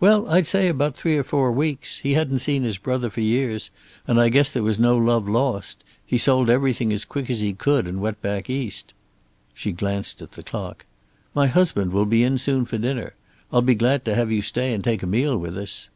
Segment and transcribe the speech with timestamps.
[0.00, 2.00] "Well, I'd say about three or four weeks.
[2.00, 3.70] He hadn't seen his brother for years,
[4.06, 5.82] and I guess there was no love lost.
[6.04, 8.92] He sold everything as quick as he could, and went back East."
[9.54, 10.84] She glanced at the clock.
[11.34, 13.14] "My husband will be in soon for dinner.
[13.50, 15.88] I'd be glad to have you stay and take a meal with us."